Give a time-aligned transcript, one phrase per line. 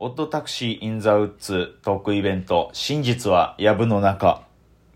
[0.00, 4.42] オットタクシーインザウッズトークイベント、真実は藪の中、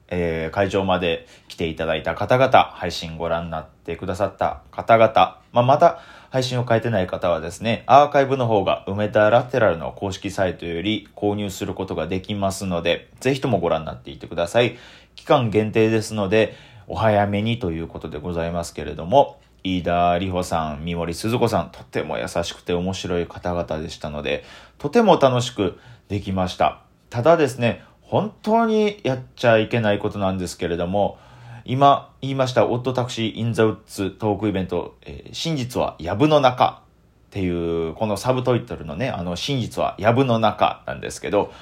[0.06, 5.98] えー、会場まで来ていただいた方々、配信ご覧になってくださった方々、まあ、また
[6.30, 14.78] 配信を変えてない方はですね、アーカイブの方が梅田ラテラルの公式サイトより購入することができますので、ぜひともご覧になっていてください。
[15.16, 16.54] 期間限定ですので、
[16.86, 24.44] お早めにということでございますけれども、飯田里穂さん、三森鈴子さん、とても優しくて面白い方々でしたので、
[24.78, 26.82] とても楽しくできました。
[27.10, 31.18] ただですね、本当にやっちゃいけないことなんですけれども、
[31.64, 36.82] 今言いました、オットタクシー・イン・ザ・ウッズトークイベント、えー、真実は藪の中
[37.28, 41.52] っていう、このサブトイトルのね、あの、真実は藪の中なんですけど、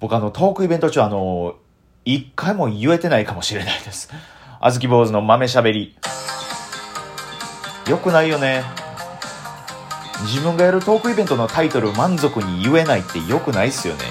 [0.00, 1.56] 僕あの、トークイベント中あの、
[2.04, 4.10] 一回も言えてないかもしれないです。
[4.60, 5.96] あずき坊主の豆しゃべり。
[7.88, 8.64] よくないよね。
[10.22, 14.04] 自分がやるトークイベントのタイトル満足に言えないってよくないっすよね。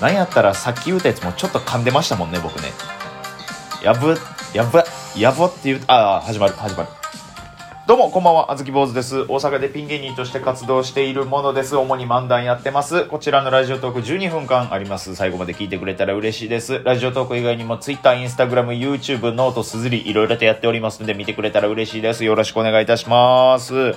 [0.00, 2.72] なんやったらさっき言うたやつもちょっと噛んでましたもんね、僕ね。
[3.82, 4.16] やぶ、
[4.52, 4.82] やぶ、
[5.16, 6.88] やぼって言う、ああ、始まる、始まる。
[7.86, 9.24] どうも、こんばんは、あずき坊主です。
[9.24, 11.76] 大阪でピン芸人として活動しているものです。
[11.76, 13.04] 主に漫談やってます。
[13.04, 15.14] こちらのラジオトーク12分間あります。
[15.14, 16.82] 最後まで聞いてくれたら嬉しいです。
[16.82, 22.24] ラジオトーク以外にも Twitter、Instagram、YouTube、 note、SUZURI、いろいろとやっておりますので、見てくれたら嬉しいです。
[22.24, 23.94] よろしくお願いいたします。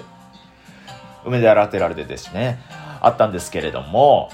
[1.23, 2.59] 梅田ラテラルでですね、
[2.99, 4.29] あったんですけれども、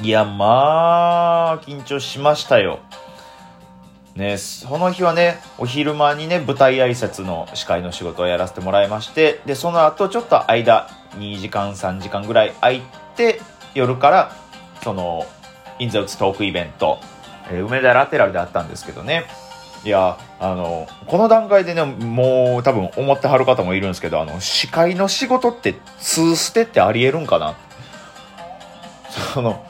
[0.00, 2.78] いや、まあ、緊張しましたよ。
[4.16, 12.82] ね、その日はね、お昼間にね、舞台挨拶の司会の仕事をやらせてもらいまして、で、その後ちょっと間、2時間、3時間ぐらい空い
[13.16, 13.40] て、
[13.74, 14.32] 夜から、
[14.84, 15.26] その、
[15.80, 17.00] インザウツトークイベント、
[17.50, 19.24] えー、梅田ラテラルであったんですけどね。
[19.84, 27.54] いや、あの、この段階でね、もう多分思ってはる方もいるんですけど、あの、司会の仕事って、通捨てってありえるんかな
[29.34, 29.64] その、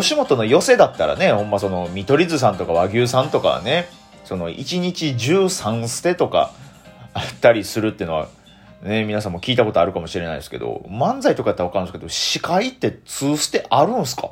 [0.00, 3.88] 吉本の寄せだったらね、ほんまその、見取り図さんとか和牛さんとかはね、
[4.24, 6.52] その、1日13捨てとか
[7.14, 8.28] あったりするっていうのは、
[8.82, 14.30] ね、皆さんも聞いたことあるかもしれないですけど、漫才とかやったらわかるんですけど、司会って2捨てあるんすか？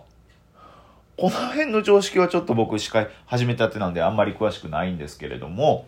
[1.16, 5.87] この辺の常識はちょっと僕司会始めたてなんであんまり詳しくないんですけれども、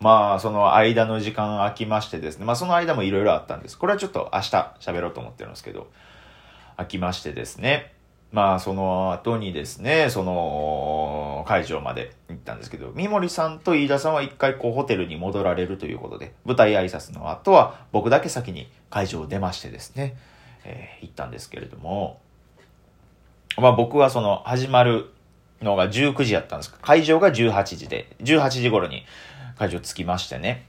[0.00, 3.78] まあ、その間の時間空きましてですね、まあその間もいろいろあったんです。
[3.78, 5.86] これはちょっと明日喋ろうと思ってるんですけど、
[6.76, 7.94] 空きましてですね、
[8.32, 20.16] まあ、その後にですね、その、会場まで行ったんですけど、三森さんと飯田さんは一回こうホテルに戻られるということで、舞台挨拶の後は僕だけ先に会場を出ましてですね、
[20.64, 22.20] えー、行ったんですけれども、
[23.58, 25.10] まあ僕はその始まる
[25.60, 29.04] のが19時やったんです会場が18時で、18時頃に
[29.58, 30.66] 会場着きましてね。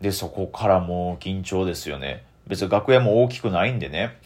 [0.00, 2.24] で、そこからもう緊張ですよね。
[2.46, 4.18] 別に楽屋も大きくないんでね。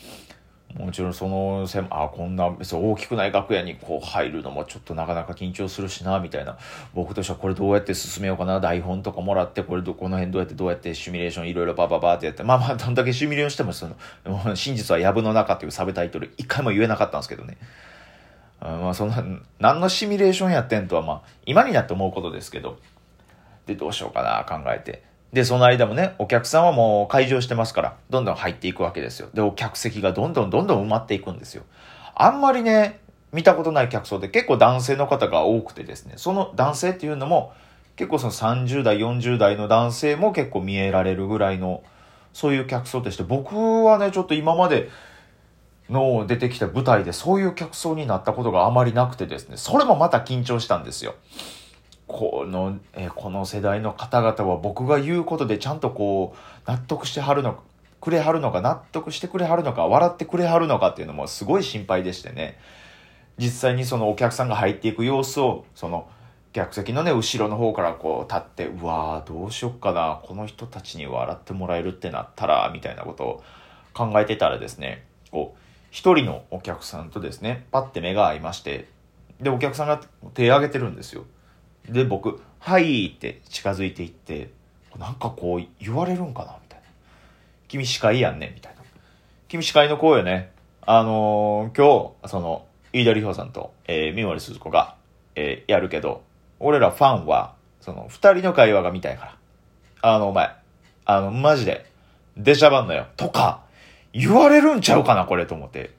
[0.76, 6.58] もちろんそのせあこんな別に大きくない楽屋にこう入るのもちょっとなかなか緊張するしなみたいな。
[6.94, 13.86] 僕としてはこれどうやって進めようかな台本とかもらってこれどこの辺どうやってどうやってシミュレーションいろいろバババってやってまあまあどんだけシミュレーションしてもそ
[14.26, 17.56] の真実は藪の中っていうサブタイトル一回も言えなかったんですけどね。
[18.60, 19.22] まあそんな
[19.60, 22.78] 何のシミュレーションやってんとはまあ今になって思うことですけど。
[23.66, 25.02] でどうしようかな考えて。
[25.34, 29.28] で、その間もね、お客さんはもう会場してますから、どんどん入っていくわけですよ。
[29.34, 31.64] で、お客席がどんどんどんどん埋まっていくんですよ。
[32.14, 33.00] あんまりね、
[33.32, 37.52] 見たことない客層で結構男性の方が多くてですね、その男性っていうのも、
[37.96, 41.82] 結構その30代、40代の男性も結構見えられるぐらいの、
[42.32, 44.88] そういう客層でして、僕はね、ちょっと今まで
[45.90, 51.16] の出てきた舞台でそういう客層になったことがあまりなくてですね、それもまた緊張したんですよ。
[52.06, 57.62] この、えこの世代の方々は僕が言うことでちゃんとこう、納得してはるのか、
[58.00, 62.58] くれはるのか、納得してくれはるのか、笑ってくれはるのかっていうのもすごい心配でしてね。
[63.38, 66.08] 実際にそのお客さんが入っていく様子を、その、
[66.52, 73.42] 客席のね、後ろの方からこう立って、うわーどうしよっかな、この人たちに笑ってもらえるってなったら、みたいなことを
[73.92, 75.58] 考えてたらですね、こう、
[75.90, 78.88] 一人のお客さんとですね、パッて目が合いまして、
[79.40, 80.00] で、お客さんが
[80.34, 81.24] 手を挙げてるんですよ。
[81.88, 84.50] で、僕、はいって近づいていって、
[84.98, 86.86] なんかこう言われるんかなみたいな。
[87.68, 88.82] 君司会やんねみたいな。
[89.48, 90.50] 君司会の子よね。
[90.86, 94.96] あのー、今日、その、飯田里穂さんと、えー、三森鈴子が、
[95.34, 96.22] えー、やるけど、
[96.60, 99.36] 俺らファンは、その、二人の会話が見たいから。
[100.02, 100.54] あの、お前、
[101.04, 101.86] あの、マジで、
[102.36, 103.06] 出しゃばんのよ。
[103.16, 103.62] とか、
[104.12, 105.90] 言われるんちゃうかな、これ、と思って。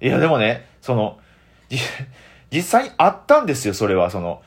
[0.00, 1.18] いや、でもね、その、
[2.50, 4.10] 実際にあったんですよ、それは。
[4.10, 4.42] その、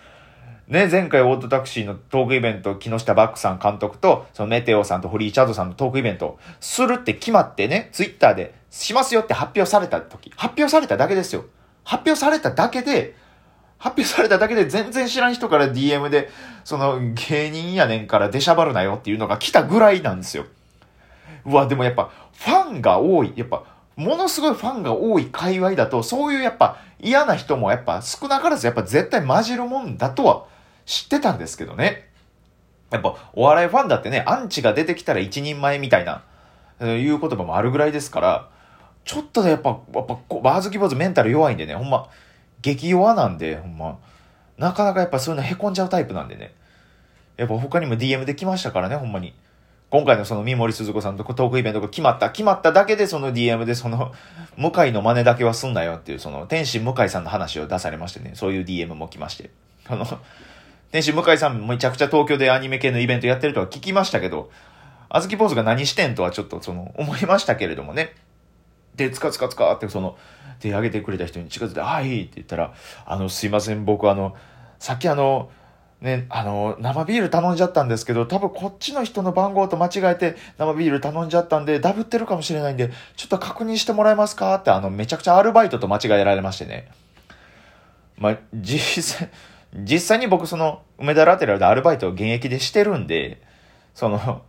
[0.68, 11.46] ね、前回オートタクシーのトークイベント、木下バックさん監督と、そのメテオさんとフリーチャードさんのトークイベント、するって決まってね、ツイッターでしますよって発表された時、発表されただけですよ。
[11.84, 13.16] 発表されただけで、
[13.78, 16.30] 発表されただけで全然知らん人から DM で、
[16.64, 20.46] その芸人やねんから出しゃばるなよっていうのが来たぐらいなんですよ。
[21.46, 23.66] うわ、でもやっぱファンが多い、やっぱ
[23.96, 30.55] ものすごいファンが多い界隈だと、そういうやっぱ嫌な人もやっぱ少なからずやっぱ絶対混じるもんだとは
[30.86, 32.10] 知ってたんですけどね。
[32.92, 36.24] やっぱお笑いファンだってね、アンチが出てきたら一人前みたいな、
[36.82, 38.50] いう言葉もあるぐらいですから、
[39.04, 42.10] ちょっとね、やっぱ、やっぱ、バーズキ坊主メンタル弱いんでね、ほんま、
[42.62, 44.00] 激弱なんで、ほんま、
[44.58, 46.54] なかなかやっぱそういうの凹んじゃうタイプなんでね。
[47.38, 49.34] やっぱ他にも DM で来ましたからね、ほんまに。
[49.92, 54.14] 今回のその三森鈴子さんとトークイベントが決まった、決まっただけでその DM でその、
[54.58, 59.52] 向井の真似だけはすんなよっていう、その、天心向井さんの話を出されましてね、そういう DM も来まして。
[59.88, 60.06] あの、
[60.96, 64.50] 天心向井さんめちゃくちゃ東京でアニメ系のイベントやってるとは聞きましたけど、
[65.10, 68.14] あずき坊主が何してんとはちょっとその、思いましたけれどもね。
[68.96, 70.18] で、つかつかつかってその、
[70.62, 72.74] 手挙げてくれた人に近づいて、はいって言ったら、
[73.06, 74.38] あの、すいません、僕あの、
[74.80, 75.50] さっきあの、
[76.00, 86.90] ね、あの、生ビール頼んじゃったんですけど、多分こっちの人の番号と間違えて生ビール頼んじゃったんで、ダブってるかもしれないんで、ちょっと確認してもらえますかって、あの、めちゃくちゃアルバイトと間違えられましてね。
[88.18, 89.30] まあ、実際、
[89.76, 93.42] 実際に僕その、梅田ラテラルでアルバイトを現役でしてるんで、
[93.94, 94.44] その、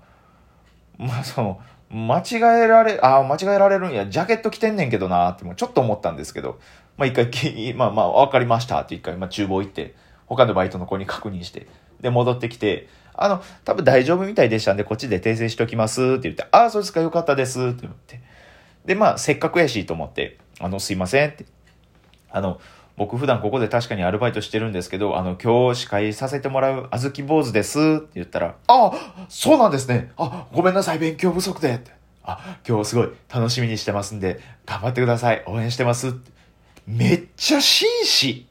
[0.98, 6.58] まあ、その、間違えられ、ああ、間違えられるんや、ジャケット着てんねんけどなっても、ちょっと思ったんですけど、
[6.96, 9.94] まあ一回、まあまあ、わかりましたって一回、まあ厨房行って、
[10.26, 11.66] 他のバイトの子に確認して、
[12.00, 18.20] で、戻ってきて、あの、多分大丈夫みたいでしたんで、こっちで訂正しておきますって言って、ああ、そうですか、よかったですって言って。
[18.84, 21.46] で、まあ、せっかくやしと思って、あの、すいませんって。
[22.30, 22.60] あの、
[22.96, 30.12] 僕普段ここで確かにアルバイトしてるんですけど、あの、今日司会させてもらうあずき坊主ですって言ったら、ああ、そうなんですね。
[30.16, 31.74] あ、ごめんなさい、勉強不足で。
[31.74, 31.90] って
[32.24, 35.44] あ、今日すごい楽しみにしてますんで、頑張ってください。
[35.46, 36.14] 応援してます。
[36.86, 38.46] めっちゃ紳士。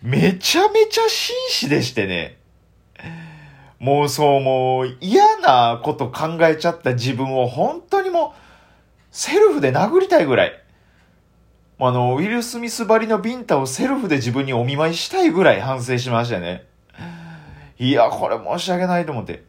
[0.00, 2.38] めちゃめちゃ紳士でしてね。
[3.78, 8.38] もうそう、もう嫌なこと考えちゃった自分を本当にもう、
[9.10, 10.62] セルフで殴りたいぐらい。
[11.80, 16.66] あの、ウィル・スミスばりのビンタをセルフで自分にお見舞いしたいぐらい反省しましたね。
[17.78, 19.44] いや、これ申し訳ないと思って。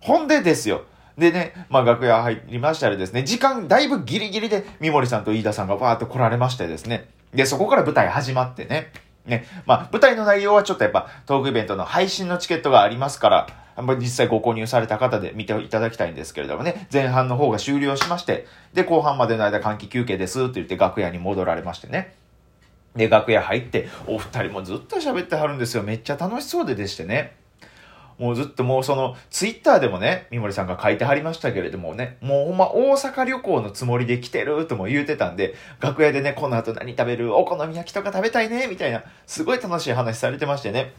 [0.00, 0.82] ほんでですよ。
[1.18, 7.08] でね、まあ楽屋入りましたらですね、時間だいぶギリギリで三森さんと飯田さんがわーっと来られましてですね。
[7.34, 8.92] で、そこから舞台始まってね。
[9.26, 13.46] ね、まあ舞台の内容はちょっとやっぱトークイベントの配信のチケットがありますから、
[13.98, 22.14] 実際ご購入された方で見ていただきたいんですけれどもね、前半の方が終了しまして、で、後半までの間換気休憩ですって言って楽屋に戻られましてね。
[22.94, 25.82] で、楽屋入って、お二人もずっと喋ってはるんですよ。
[25.82, 27.34] めっちゃ楽しそうででしてね。
[28.18, 37.34] もうずっともうその、ツイッターでもね、三森さんが書いてはりましたけれどもね、もうほんま大阪旅行のつもりで来てるとも言うてたんで、楽屋でね、この後何食べる？
[37.34, 38.66] お好み焼きとか食べたいね？
[38.68, 40.92] みたいな、すごい楽しい話されてましてね。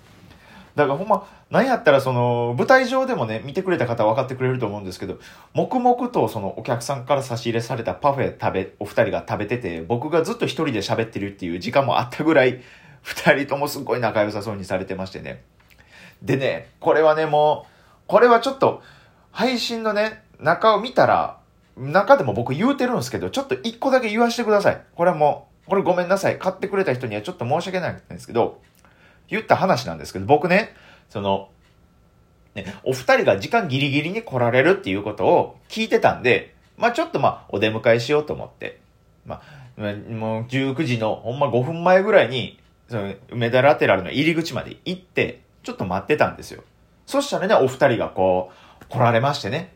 [0.75, 5.19] だからほんま、なんやったらその、舞台上でもね、見てくれた方は分かってくれると思うんですけど、
[5.53, 12.61] 黙々とそのお客さんから差し入れされたパフェ食べ、お二人が食べてて、僕がずっと一人で喋ってるっていう時間もあったぐらい、
[13.03, 15.43] 二人ともすごい仲良さそうにされてましてね。
[16.23, 18.81] でね、これはね、もう、これはちょっと、
[19.31, 21.37] 配信のね、中を見たら、
[21.77, 24.81] 中でも僕言うてるんですけど、ちょっと一個だけ言わせてください。
[24.95, 26.37] これはもう、これごめんなさい。
[26.39, 28.61] 買ってくれた人にはちょっと申し訳ないんですけど、
[29.29, 30.75] 言った話なんですけど、僕ね、
[31.09, 31.49] その、
[32.55, 38.79] ね、お二人が時間ギリギリに来られるっていうことを聞いてたんで、まあちょっとまあお出迎えしようと思って、
[39.25, 39.41] ま
[39.77, 46.63] あ、もう19時のほんま5分前ぐらいに、その梅田ラテラルの入り口まで行って、ちょっと待ってたんですよ。
[47.05, 48.51] そしたらね、お二人がこ
[48.81, 49.73] う、来られましてね、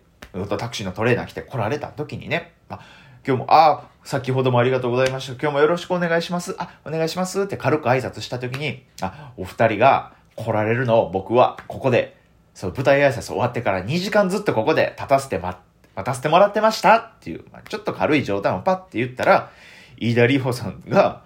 [0.58, 2.80] タクシーのトレーナー来て来られた時にね、あ、
[3.28, 5.34] 今日も、あ先ほどもありがとうございました。
[5.34, 6.56] 今日もよろしくお願いします。
[6.60, 12.16] あ、お願いしますって軽く挨拶した時に、あ、お二人が来られるのを僕はここで、
[12.54, 15.60] そう、舞台挨拶終わってから2時間ずっとここで立たせてま、
[15.94, 19.52] 待たせてもらってましたっていう、まあ、ちょっと軽い冗談をパッて言ったら、
[19.98, 21.26] 飯田里穂さんが、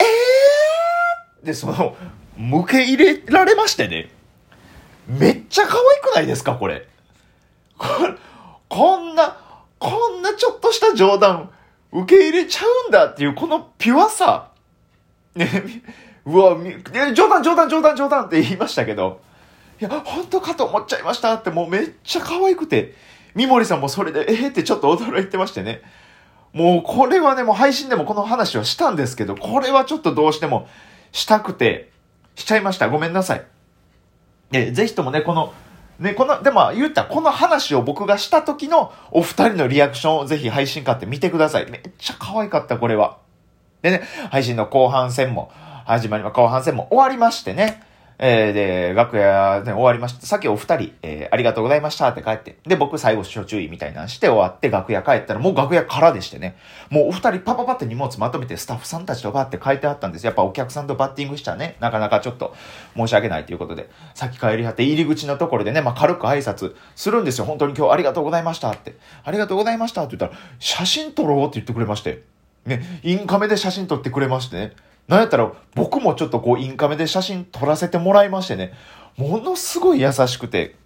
[0.00, 1.46] えー？
[1.46, 1.96] で、その、
[2.36, 4.10] 向け入れられましてね。
[5.06, 6.88] めっちゃ可愛くないですかこれ。
[7.78, 9.36] こんな、
[9.80, 11.50] こんなちょっとした冗談、
[11.90, 14.50] 受け入れちゃうんだっていう、このピュアさ。
[15.34, 15.48] ね、
[16.24, 16.56] うわ、
[17.14, 19.20] 冗談冗談冗談冗談って言いましたけど、
[19.80, 22.94] いや、本当かと思っちゃいましたってもうめっちゃ可愛くて、
[23.34, 25.80] 三森さんもそれで、えー、ってちょっと驚いてましてね。
[26.52, 30.68] もうこれはね、もう配信でもこの話をしたんですけど、これはちょっとどうしても
[31.12, 31.90] したくて、
[32.34, 32.88] しちゃいました。
[32.90, 33.44] ごめんなさい。
[34.50, 35.54] で、ぜひともね、この、
[36.00, 41.70] ね、この、でも言ったらこの話を僕がした時のお二人のリアクションをぜひ配信買って見てください。
[41.70, 43.18] めっちゃ可愛かった、これは。
[43.82, 45.52] でね、配信の後半戦も
[45.84, 47.82] 始まりは、後半戦も終わりましてね。
[48.22, 50.26] えー、で、楽屋で終わりました。
[50.26, 52.58] さっきお二人、えー、ありがとうございましたって帰って。
[52.66, 56.54] で、僕最後、諸注意みたいなんして終わって楽屋帰ったら、もう楽屋からでしてね。
[56.90, 60.26] もうお二人パパパって荷物まとめてスタッフさんたちとバって書いてあったんです。
[60.26, 62.54] やっぱお客さんとバッティングしちゃね、なかなかちょっと
[62.94, 67.46] 申し訳ないということで、さっき帰りはって入り口のところでね、まあ、軽く挨拶するんですよ。
[67.46, 68.96] 本当に今日ありがとうございましたって。
[69.24, 72.22] ありがとうございましたって言ったら、写真撮ろうって言ってくれまして。
[72.66, 74.72] ね、インカメで写真撮ってくれましてね。
[75.10, 78.72] なんやったら僕もちょっとこうインカメで写真撮らせてもらいましてね、
[79.16, 80.76] ものすごい優しくて、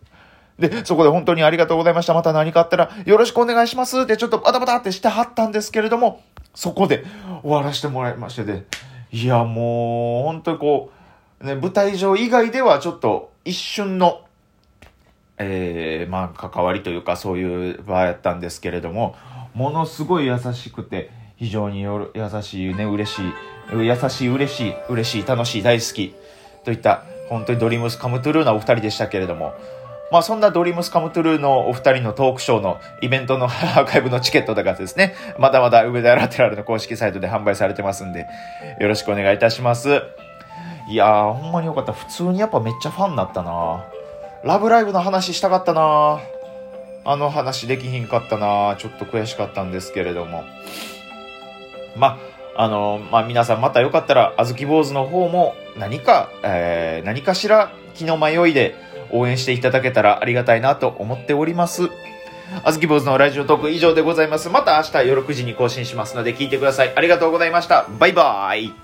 [0.59, 2.15] で、そこで本当にありがとうございました。
[2.15, 4.01] また何かあったらよろしくお願いします。
[4.01, 6.23] ってちょっとバタバタってしてはったんですけれども、
[6.55, 7.05] そこで
[7.43, 8.65] 終わらせてもらいましてで、
[9.13, 10.91] いやもう本当にこ
[11.43, 14.25] う、ね、舞台上以外ではちょっと一瞬の、
[15.37, 19.17] えー、まあ関わりというかそういう場合やったんですけれども、
[19.53, 22.11] ものすごい優しくて、非常に優
[22.43, 23.33] しいね、嬉しい
[23.73, 26.15] 優しい、嬉しい、嬉しい、楽しい、大好き、
[26.65, 29.55] といった、本当に Dreams Come True なお二人でしたけれども、
[30.13, 38.27] まあそんな Dreams Come True のお二人のトークショーのイベントの アーカイブのチケットとかですね、まだまだ梅田ラテラルの公式サイトで販売されてますんで、
[38.81, 40.03] よろしくお願いいたします。
[40.89, 41.93] いやー、ほんまによかった。
[41.93, 43.85] 普通にやっぱめっちゃファンになったな
[44.45, 46.19] ラブライブの話したかったな
[47.07, 50.45] あの話できひんかったなちょっと悔しかったんですけれども。
[51.97, 52.19] ま
[52.57, 58.75] あの、まあ、皆さんまたよかったら、あずき坊主の方も何か、えー、何かしら気の迷いで
[59.11, 61.89] 応援していただけたらありがたいなと思っております。
[62.63, 64.49] あずき坊主のラジオトーク以上でございます。
[64.49, 66.93] また明日夜9時に更新しますので聞いてください。
[66.95, 67.87] ありがとうございました。
[67.99, 68.84] バイバーイ。